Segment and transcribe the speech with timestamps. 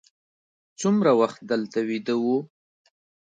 [0.79, 2.37] څومره وخت دلته ویده وو.